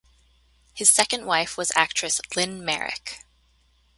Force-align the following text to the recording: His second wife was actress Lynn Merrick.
His 0.73 0.89
second 0.89 1.27
wife 1.27 1.57
was 1.59 1.71
actress 1.75 2.19
Lynn 2.35 2.65
Merrick. 2.65 3.23